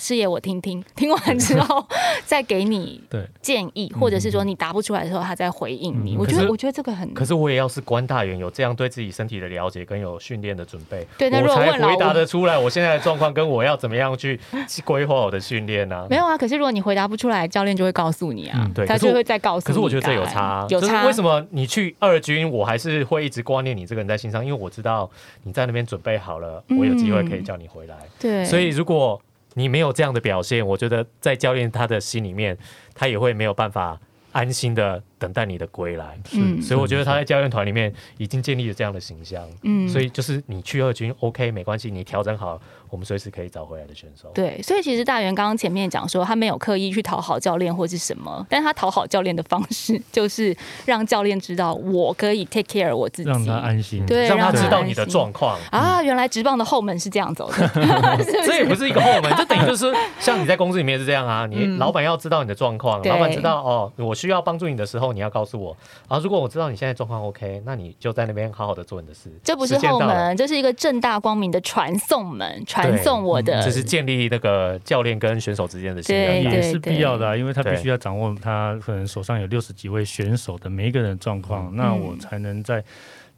[0.00, 1.86] 事业我听听， 听完之后
[2.24, 3.00] 再给你
[3.40, 6.16] 建议，或者是说你答不出来的时候，他再回应你。
[6.16, 7.12] 我觉得，我觉得这个很。
[7.14, 14.40] 可是我也要是官大员，有这样对自己身体的了解跟有训练的准备，对，我才回答得出来我现在的状况跟我要怎么样去
[14.84, 16.06] 规划我的训练呢？
[16.10, 19.66] 没有啊，可是如果你回答不出来，教练就会告诉你啊，对，他就会再告诉。
[19.66, 21.04] 可是我觉得这有差，有差。
[21.06, 24.44] 为什么你去二军，我还是会一直挂念你这个人在心上？
[24.44, 25.10] 因为我知道
[25.42, 27.96] 你在那边准备好了，我有机会可以叫你回来。
[28.18, 29.20] 对，所以如果。
[29.54, 32.56] 你没有这样的表现，我觉得在教练他的心里面，
[32.94, 34.00] 他也会没有办法
[34.32, 36.18] 安心的等待你的归来。
[36.32, 39.46] 嗯所以我觉得他在教练团里面已经建立了这样的形象。
[39.62, 44.30] 嗯所以就是你去二军 OK 没关系，你调整好，我们随时可以找回来的选手。
[44.34, 50.56] 对，所以其实大元刚刚前面讲说，他没有刻意去讨好教练或是什么，但他讨好教练的方式就是
[50.86, 54.06] 让教练知道我可以 take care 我自己，让他安心。
[54.06, 55.58] 对让他知道你的状况。
[55.70, 57.68] 啊，原来直棒的后门是这样走的，
[58.46, 65.76] 这也不是一个后门，这等于就是像你在公司里面是这样啊，你嗯老板要知道你的状况，老板知道哦，我需要帮助你的时候，你要告诉我。
[66.08, 69.30] 然后如果我知道你现在状况 OK，那你就在那边好好的做你的事。
[69.42, 76.42] 这不是后门，这是一个正大光明的传送门，传送我的这是建立那个教练跟选手之间的信任。
[76.42, 82.82] 也是必要的、啊，因为他必须要掌握他可能手上有六十几位选手的每一个人的状况，那我才能在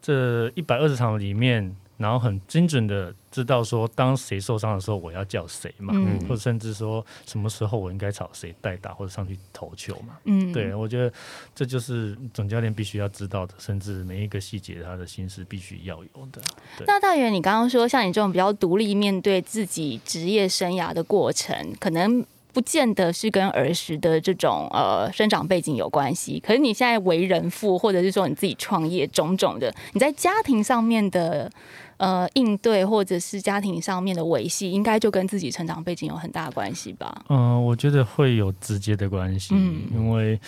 [0.01, 10.17] 这一百二十场里面，然后很精准的知道说，当谁受伤的时候，我要叫谁嘛，嗯或者甚至说什么时候我应该找谁代打或者上去投球嘛。
[10.25, 11.13] 嗯，对，我觉得
[11.55, 16.41] 这就是总教练必须要知道的，甚至每一个细节他的心思必须要有的。
[16.85, 26.39] 那大元，你刚刚说像你这种比较独立面对自己职业生涯的过程，可能不见得是跟儿时的这种呃生长背景有关系。
[26.39, 31.51] 可是你现在为人父，或者是说你自己创业种种的，你在家庭上面的
[31.97, 37.25] 呃应对，或者是家庭上面的维系，应该就跟自己成长背景有很大的关系吧？
[37.29, 40.39] 嗯、我觉得会有直接的关系，嗯因为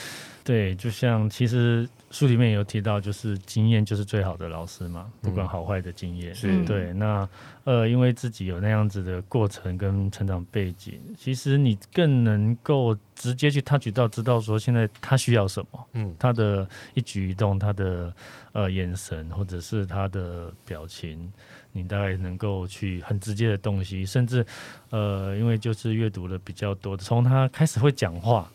[0.44, 6.34] 对，就像其实书里面有提到，就是经验就是最好的老师嘛，不管好坏的经验。
[6.34, 6.64] 是。
[6.64, 7.28] 对，那
[7.66, 18.14] 呃，因为自己有那样子的过程跟成长背景，其实你更能够直接去 touch 到，知道说现在他需要什么，嗯，他的一举一动，他的
[18.54, 21.30] 呃眼神，或者是他的表情，
[21.74, 24.46] 你大概能够去很直接的东西，甚至
[24.90, 28.50] 呃，因为就是阅读的比较多，从他开始会讲话，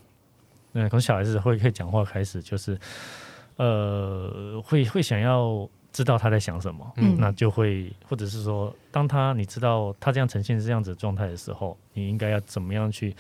[0.73, 2.79] 嗯，从小孩子会会讲话开始，就是
[3.61, 13.15] 呃，会会想要知道他在想什么，嗯那就会或者是说，当他你知道他这样呈现这样子的状态的时候，你应该要怎么样去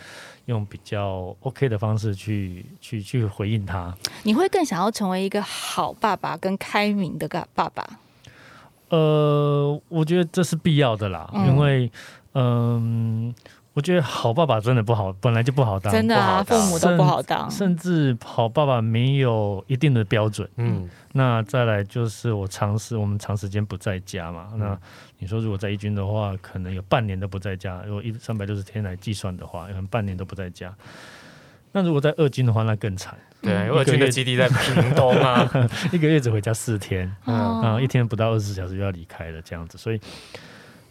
[0.46, 3.94] 用比较 OK 的方式去去去回应他。
[4.22, 7.86] 你会更想要成为一个好爸爸跟开明的个爸爸？
[8.88, 11.92] 呃，我觉得这是必要的啦，嗯因为
[12.32, 13.34] 嗯、
[13.72, 17.48] 我觉得好爸爸真的不好，本来就不好当，真的啊，父母都不好当。
[17.50, 20.48] 甚至好爸爸没有一定的标准。
[20.56, 24.58] 嗯，那再来就是我尝试我们长时间不在家嘛，嗯。
[24.58, 24.78] 那
[25.18, 30.74] 你说如果在一军的话，可能有半年都不在家，如果一三百六十天来计算的话，可能半年都不在家。
[31.72, 35.48] 那如果在二军的话，那更惨，对，嗯因为二军的基地在屏东啊，
[35.92, 40.00] 一个月 只回家四天，嗯啊，一天不到二十四小时就要离开了，这样子，所以，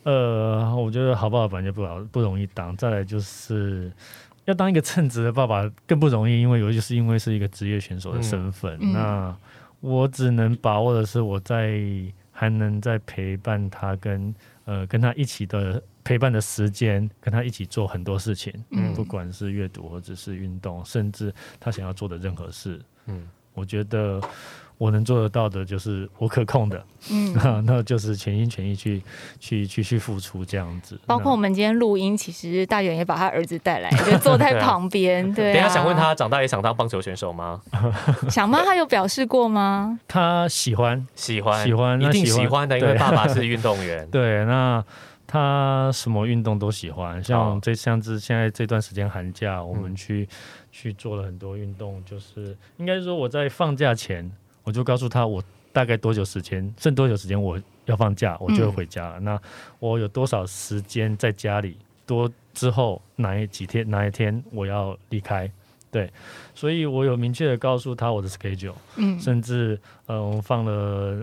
[0.04, 3.92] 呃，我觉得好爸爸本来就不好不容易当，再来就是
[4.46, 9.36] 要当一个称职的爸爸更不容易，因为尤其是因为是一个职业选手的身份，那
[9.82, 11.82] 我只能把握的是我在
[12.32, 14.34] 还能在陪伴他跟
[14.66, 18.94] 呃跟他一起的陪伴的时间，跟他一起做很多事情，嗯。
[18.94, 24.22] 不管是阅读或者是运动，甚至他想要做的任何事，嗯，我觉得
[24.80, 29.04] 我能做得到的就是我可控的，嗯，那 那就是全心全意去
[29.38, 30.98] 去去去付出这样子。
[31.06, 35.32] 包括我们今天录音，其实大远也把他儿子带来，就坐在 旁边。
[35.34, 37.62] 对、啊，等下想问，他长大也想当棒球选手吗？
[38.32, 38.62] 想吗？
[38.64, 40.00] 他有表示过吗？
[40.08, 44.08] 他喜欢，喜欢，喜欢一定喜欢的，因为爸爸是运动员。
[44.10, 44.82] 对，那
[45.28, 50.30] 他什么运动都喜欢，像这像这现在这段时间寒假，我们嗯去、
[50.72, 54.32] 去做了很多运动，就是应该说我在放假前，
[54.70, 59.20] 我就告诉他我大概多久时间，剩多久时间我要放假，我就会回家了。
[59.20, 59.42] 那
[59.80, 65.52] 我有多少时间在家里，多之后哪一几天哪一天我要离开。
[65.90, 66.08] 对，
[66.54, 70.72] 所以我有明确的告诉他我的 schedule，嗯甚至呃，我们放了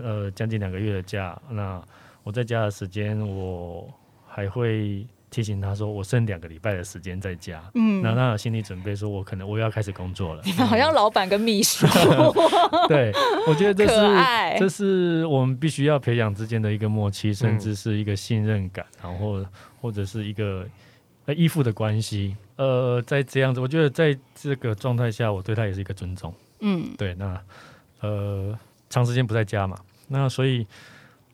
[0.03, 1.81] 呃将近两个月的假，那
[2.23, 3.87] 我在家的时间，我
[4.27, 8.01] 还会提醒他说，我剩两个礼拜的时间在家，嗯。
[8.01, 10.41] 那他有心理准备，说我可能我要开始工作了。
[10.45, 11.85] 你们好像老板跟秘书，
[12.87, 13.11] 对，
[13.47, 19.45] 我觉得这是这是我们必须要培养之间的一个默契，甚至是一个信任感，然后
[19.81, 20.65] 或者是一个
[21.25, 22.35] 呃依附的关系。
[22.55, 26.33] 呃，在这样子，我觉得在这个状态下，我对他也是一个尊重。
[26.61, 26.95] 嗯。
[26.97, 27.39] 对，那
[28.01, 28.57] 呃，
[28.89, 30.65] 长时间不在家嘛，那所以，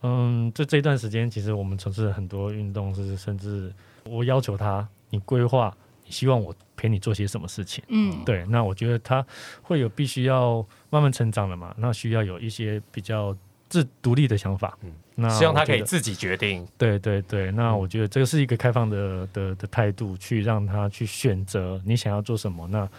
[0.04, 7.84] 嗯，这这一段时间，其实我们从事了很多运动，是甚至我要求他，你规划，你希望我陪你做些什么事情。
[7.88, 9.26] 嗯，对，那我觉得他
[9.62, 13.36] 会有必须要慢慢成长的嘛，那需要有一些比较
[13.70, 14.78] 自独立的想法。
[14.84, 16.68] 嗯那希望他可以自己决定。
[16.76, 22.68] 对对对，那嗯我觉得这个是一个开放的的的态度，去让他去选择你想要做什么。
[22.68, 22.90] 那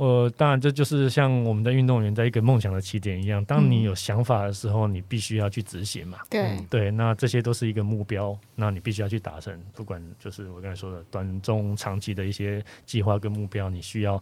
[0.00, 6.20] 我当然这就是像我们的运动员在一个梦想的起点一样，当你有想法的时候，你必须要去执行嘛。
[6.30, 9.54] 对对，那这些都是一个目标，那你必须要去达成。
[9.74, 14.18] 不管就是我刚才说的短中长期的一些计划跟目标，你需要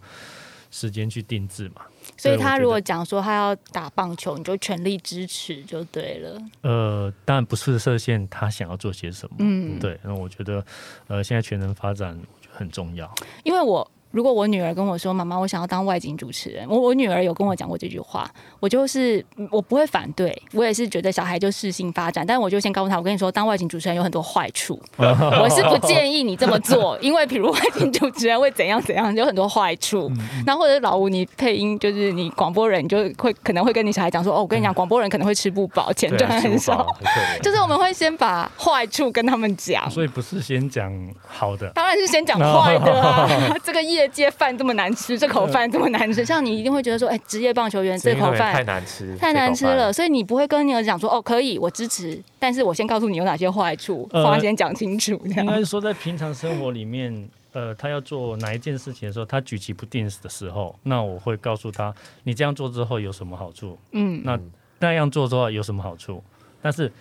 [0.72, 1.82] 时间去定制嘛。
[2.16, 6.42] 所以他如果讲说他要打棒球，你就全力支持就对了。
[6.62, 9.36] 呃，当然不是设限，他想要做些什么。
[9.38, 9.96] 嗯，对。
[10.02, 10.64] 那我觉得，
[11.06, 13.08] 呃，现在全能发展很重要，
[13.44, 13.88] 因为我。
[14.10, 30.10] 如果我女儿跟我说：“妈妈，我想要当外景主持人。”我我女儿有跟我讲过这句话，我就是我不会反对，我也是觉得小孩就适性发展，但是我就先告诉他：“我跟你说，当外景主持人有很多坏处， 我是不建议你这么做， 因为比如外景主持人会怎样怎样，有很多坏处。
[30.46, 36.86] 那或者老吴你配音，就是你广播人，你就会可能会跟你小孩讲说：‘哦，我跟你讲，广播人可能会吃不饱，钱赚很少。
[37.42, 40.92] ’就是我们会先把坏处跟他们讲，所以不是先讲
[41.26, 43.54] 好的，当然是先讲坏的啊。
[43.64, 55.18] 这个业界饭这么难吃，这口饭这么难吃，像你一定会觉得说，哎，职业棒球员这口饭太难吃，太难吃了，所以你不会跟你儿子讲说，哦，可以，我支持，但是我先告诉你有哪些坏处，话先讲清楚。
[55.24, 63.78] 应该是说，在平常生活里面，呃，他要做哪一件事情的时候，他举棋不定的时候，那我会告诉他，你这样做之后有什么好处？
[63.92, 64.38] 嗯，那
[64.78, 66.22] 那样做之后有什么好处？
[66.60, 66.92] 但是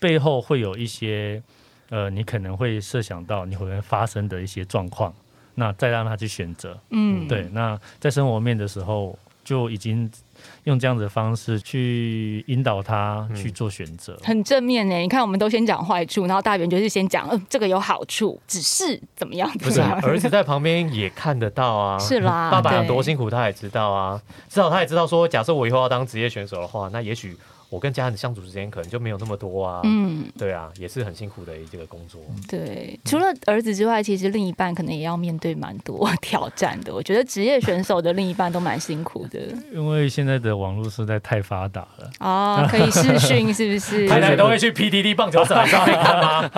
[0.00, 1.42] 背后会有一些，
[1.90, 5.12] 呃，你可能会设想到你会发生的一些状况。
[5.54, 7.48] 那再让他去选择，嗯，对。
[7.52, 10.10] 那在生活面的时候，就已经
[10.64, 14.96] 用这样子的方式去引导他去做选择，很正面呢。
[14.96, 19.50] 你看，我们都先讲坏处，然后大圆就是先讲，嗯，这个有好处，只是怎么样？
[19.58, 22.50] 不是，儿子在旁边也看得到啊，是啦。
[22.50, 24.20] 爸爸有多辛苦，他也知道啊。
[24.48, 27.36] 至少他也知道说，假设我以后要当职业选手的话，那也许。
[27.72, 32.20] 我跟家人相处时间可能就没有那么多啊，嗯，对啊，也是很辛苦的这个工作。
[32.46, 36.94] 对，除了儿子之外，其实另一半可能也要面对蛮多 挑战的。
[36.94, 39.40] 我觉得职业选手的另一半都蛮辛苦的，
[39.72, 44.06] 因为现在的网络实在太发达了哦，可以视讯是不是？
[44.12, 46.50] 太太都会去 P D D 棒球场上看吗？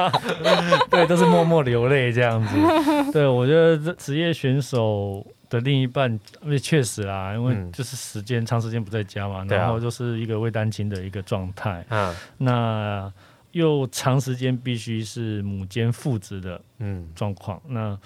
[0.91, 3.13] 对，都是默默流泪这样子。
[3.13, 5.25] 对，我觉得这职业选手。
[5.49, 6.11] 的另一半，
[6.43, 13.13] 因为确实啦，因为就是时间长时间不在家嘛，然后就是一个未单亲的一个状态，嗯，那
[13.53, 17.99] 又长时间必须是母兼父职的，嗯，状况，那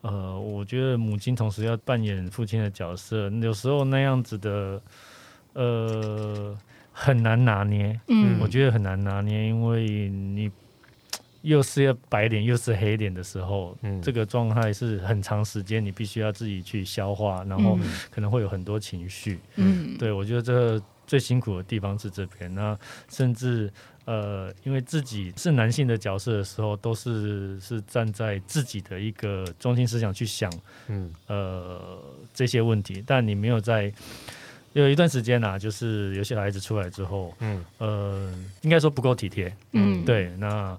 [0.00, 4.80] 呃，我觉得母亲同时要扮演父亲的角色，有时候那样子的，
[5.52, 6.56] 呃，
[6.92, 10.50] 很难拿捏，嗯，我觉得很难拿捏，因为你。
[11.48, 17.78] 又是要白脸又是黑脸的时候，嗯这个状态是很长时间，你必须要自己去消化，然后
[18.10, 19.38] 可能会有很多情绪。
[19.56, 22.54] 嗯，对我觉得这最辛苦的地方是这边。
[22.54, 23.72] 那甚至
[24.04, 30.52] 呃，因为自己是男性的角色的时候，都是是站在自己的一个中心思想去想，
[30.88, 31.98] 嗯，呃，
[32.34, 33.02] 这些问题。
[33.06, 33.90] 但你没有在
[34.74, 38.30] 有一段时间呐，就是有些孩子出来之后，嗯，呃，
[38.60, 39.50] 应该说不够体贴。
[39.72, 40.76] 嗯，对，那。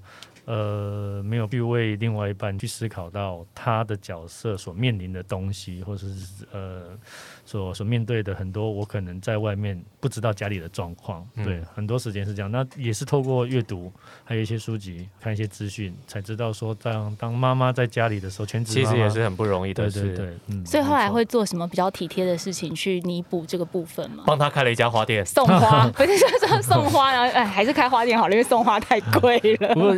[0.49, 6.97] 呃，没有去为另外一半去思考到他的角色所面临的东西，或者是呃
[7.45, 11.23] 所所面对的很多，我可能在外面不知道家里的状况。
[11.43, 12.51] 对，很多时间是这样。
[12.51, 20.01] 那也是透过阅读，还有一些书籍，看一些资讯，才知道说，当当妈妈在家里的时候，全职其实也是很不容易的事。
[20.01, 20.65] 对对对，嗯。
[20.65, 24.23] 所以后来会做什么比较体贴的事情去弥补这个部分吗？
[24.25, 29.75] 帮他开了一家花店，送花， 不是说送花然后哎，还是开花店好了，因为送花太贵了。
[29.75, 29.95] 不过。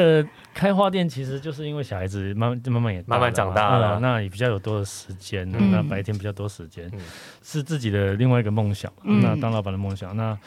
[0.00, 6.90] 呃，开花店其实就是因为小孩子慢慢慢也慢慢长大了，那也比较有多的时间，那白天比较多时间，
[7.42, 10.16] 是自己的另外一个梦想，那当老板的梦想。
[10.16, 10.38] 那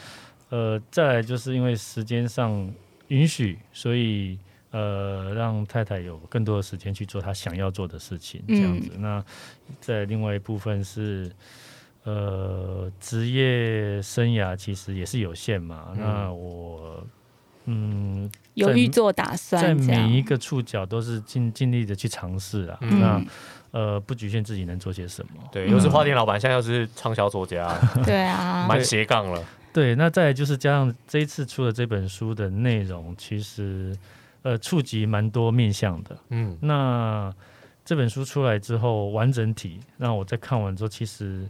[0.49, 2.67] 呃，再来就是因为时间上
[3.09, 4.39] 允许，所以
[4.71, 8.91] 呃，让太太有更多的时间去做她想要做的事情，这样子。
[8.97, 9.23] 那
[9.79, 11.31] 在另外一部分是
[12.05, 17.05] 呃，职业生涯其实也是有限嘛，那我。
[17.65, 22.77] 嗯，有预做打算，在每一个触角都是尽尽力的去尝试啊。
[22.81, 23.23] 那
[23.71, 25.41] 呃，不局限自己能做些什么。
[25.51, 29.43] 对，又是花店老板，现在又是畅销作家， 对啊， 蛮斜杠了。
[29.73, 33.97] 对，那再就是加上这一次出的这本书的内容，其实
[34.43, 36.15] 呃触及蛮多面向的。
[36.29, 37.33] 嗯，那
[37.83, 41.49] 这本书出来之后，完整体那我在看完之后，其实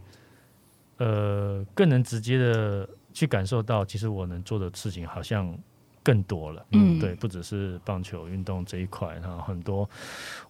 [0.96, 5.54] 呃更能直接的去感受到，其实我能做的事情好像。
[6.04, 9.88] 更多了，嗯，对，不只是棒球运动这一块，然后很多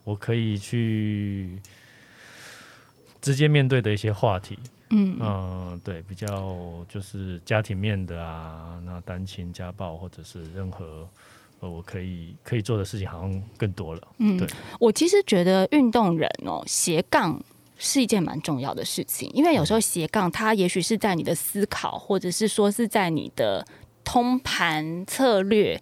[0.02, 1.59] 我可以去
[3.22, 4.59] 直接面对的一些话题，
[4.90, 5.16] 嗯。
[5.20, 11.09] 嗯，对，比较就是家庭面的啊，那单亲家暴或者是任何
[11.61, 14.46] 呃，我可以可以做的事情好像更多了，嗯，对，
[14.80, 17.40] 我其实觉得运动人哦斜杠。
[17.76, 23.66] 是一件蛮重要的事情，因为有时候斜杠它也许是在你的思考，或者是说是在你的
[24.05, 25.80] 通盘策略，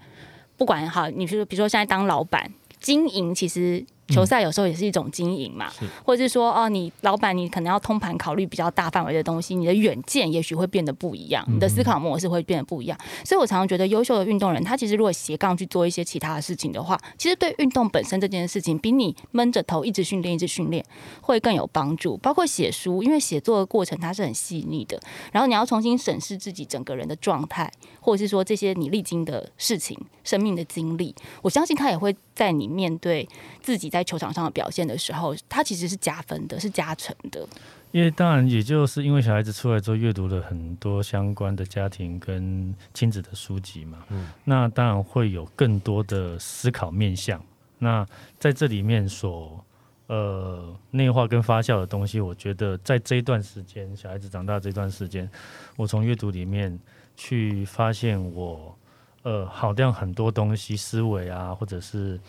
[0.57, 3.85] 不管哈，你是比如说现在当老板经营，其实。
[4.09, 5.71] 球赛有时候也是一种经营嘛，
[6.05, 12.99] 或者是说哦，你老板你可能要通盘考虑比较大范围的东西，你的远见也许会变得不一样，你的思考模式会变得不一样。
[13.25, 20.85] 所以我常常觉得，优秀的运动人他其实如果斜杠去做一些其他的事情的话，其实对运动本身这件事情，比你闷着头一直训练一直训练
[21.21, 22.17] 会更有帮助。
[22.19, 25.01] 包括写书，因为写作的过程它是很细腻的，
[25.33, 33.29] 然后你要重新审视自己整个人的状态，或者是说这些你历经的事情、生命的经历，我相信他也会在你面对
[33.63, 34.03] 自己在。
[34.13, 37.49] 球场上的表现的时候，他其实是加分的，是加成的。
[37.93, 47.43] 因为当然，也就是因为小孩子出来之后，阅读了很多相关的家庭跟亲子的书籍嘛，嗯，那当然会有更多的思考面向。
[47.79, 48.07] 那
[48.39, 49.65] 在这里面所
[50.09, 55.31] 呃内化跟发酵的东西，我觉得在这一段时间，小孩子长大这段时间，
[55.77, 56.77] 我从阅读里面
[57.17, 58.77] 去发现我
[59.23, 62.21] 呃好像很多东西思维啊，或者是。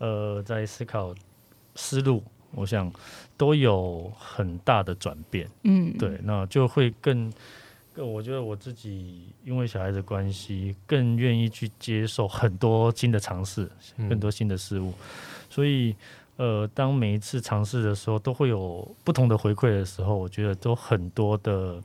[0.00, 1.14] 呃，在思考
[1.76, 2.90] 思路，我想
[3.36, 5.46] 都有很大的转变。
[5.62, 7.30] 嗯，对，那就会更，
[7.96, 13.70] 我觉得我自己因为小孩子关系，更愿意去接受很多新的尝试，
[14.08, 14.94] 更多新的事物。
[15.50, 15.94] 所以，
[16.36, 21.78] 呃，当每一次尝试的时候，都会有不同的回馈的时候，我觉得都很多的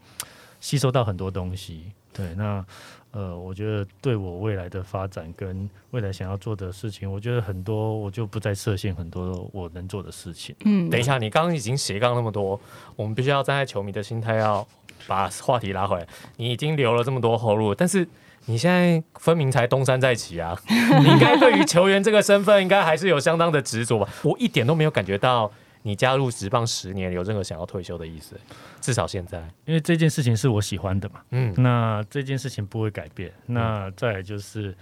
[0.62, 1.92] 吸收到很多东西。
[2.16, 2.66] 对，那。
[3.12, 10.54] 呃，我觉得对我未来的发展跟未来想要做的事情，我觉得很多我就不再设限很多我能做的事情。
[10.66, 12.60] 嗯，等一下，你刚刚已经斜杠那么多，
[12.98, 14.68] 我们必须要站在球迷的心态，要
[15.08, 16.06] 把话题拉回来。
[16.36, 18.06] 你已经留了这么多后路，但是
[18.48, 20.60] 你现在分明才东山再起啊！
[20.68, 24.10] 你应该对于球员这个身份，应该还是有相当的执着吧？
[24.24, 25.50] 我一点都没有感觉到。
[25.88, 28.36] 你加入职棒十年，有任何想要退休的意思？
[28.82, 33.32] 至少现在，因为这件事情是我喜欢的嘛，嗯，那这件事情不会改变。
[33.46, 34.76] 那再来就是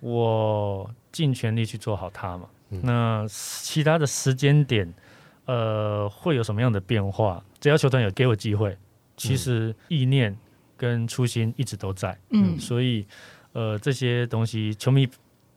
[0.00, 2.46] 我尽全力去做好它嘛。
[2.68, 4.92] 那其他的时间点，
[5.46, 7.42] 呃，会有什么样的变化？
[7.58, 8.76] 只要球团有给我机会，
[9.16, 10.36] 其实意念
[10.76, 13.06] 跟初心一直都在，嗯，所以
[13.54, 15.08] 呃，这些东西球迷。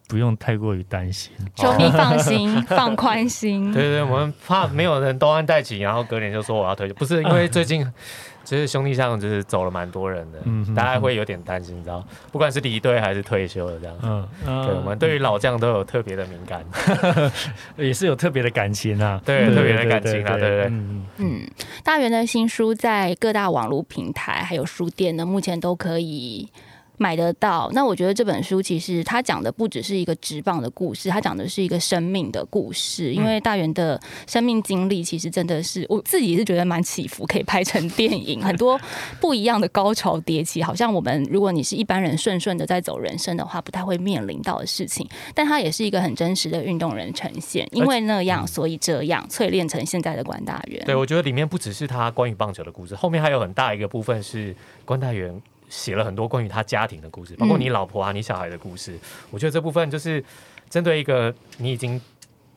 [0.07, 3.71] 不用太过于担心， 球迷放心，放宽心。
[3.73, 7.85] 对对，我们怕没有人东安待起，然后隔年就说我要退休，不是因为最近
[8.45, 10.39] 其实兄弟象就是走了蛮多人的，
[10.75, 13.97] 大家会有点担心，你知道，不管是离队还是退休的这样。
[14.03, 14.27] 嗯，
[14.67, 16.63] 对，我们对于老将都有特别的敏感，
[17.75, 20.71] 也是有特别的感情啊，对，特别的感情啊，对对对。
[21.17, 21.49] 嗯，
[21.83, 26.47] 大元的新书在各大网络平台还有书店呢，目前都可以。
[26.97, 33.13] 买得到，那我觉得这本书其实它讲的不只是一个直棒的故事，它讲的是一个生命的故事。
[33.13, 38.79] 因为大元的生命经历其实真的是我自己是觉得蛮起伏，可以拍成电影， 很多
[39.19, 45.07] 不一样的高潮迭起，好像我们如果你是一般人顺顺的在走人生的话，不太会面临到的事情。
[45.33, 50.81] 但它也是一个很真实的运动人呈现，因为那样所以这样淬炼成现在的关大元。
[50.85, 55.41] 对，我觉得里面不只是他关于棒球的故事，后面还有很大一个部分是关大元。
[55.69, 58.97] 写了很多关于他家庭的故事，包括你老婆啊、你小孩的故事。
[59.31, 60.23] 我觉得这部分就是
[60.69, 61.99] 针对一个你已经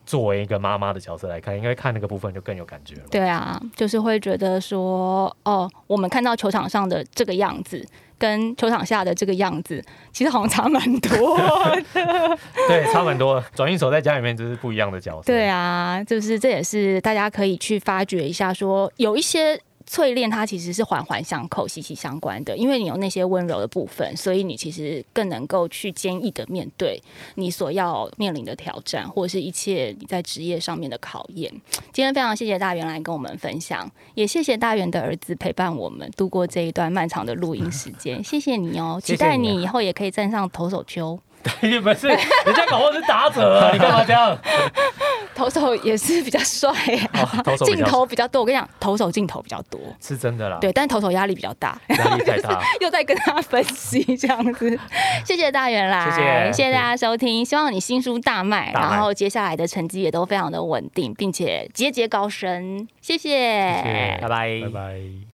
[0.05, 3.01] 作为一个妈妈的角色来看，应该看那个部分就更有感觉了。
[3.11, 7.85] 对啊，就是会觉得说，哦，我们看到球场上的这个样子，
[8.17, 11.83] 跟球场下的这个样子，其实好像差蛮多的。
[12.67, 13.43] 对，差蛮多。
[13.53, 15.27] 转运手在家里面就是不一样的角色。
[15.27, 19.59] 对啊，就是这也是大家可以去发掘一下，说有一些。
[19.89, 27.01] 淬炼它其实是环环相扣、息息相关的，因为你有那些温柔的部分，所以你其实更能够去坚毅的面对
[27.35, 31.51] 你所要面临的挑战，或者是一切你在职业上面的考验。
[31.91, 38.21] 今天非常谢谢大元来跟我们分享，也谢谢大元的儿子陪伴我们度过这一段漫长的录音时间。
[38.23, 41.19] 谢谢你哦，期待你以后也可以站上投手丘。
[41.61, 44.37] 对， 不是，人家搞我是打者啊，你干嘛这样？
[45.39, 46.69] 投手也是比较帅
[47.13, 48.41] 啊， 镜头比较多。
[48.41, 50.57] 我跟你讲，投手镜头比较多，是真的啦。
[50.59, 52.61] 对，但是投手压力比较大，压力太大。
[52.81, 54.77] 又在跟他分析这样子，
[55.25, 57.45] 谢谢大元来，谢谢，谢谢大家收听。
[57.45, 62.85] 希望你新书大卖，然后接下来的成绩也都非常的稳定，并且节节高升。
[62.99, 65.28] 谢谢，拜拜，拜拜。